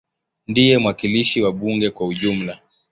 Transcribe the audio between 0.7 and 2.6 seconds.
mwakilishi wa bunge kwa ujumla.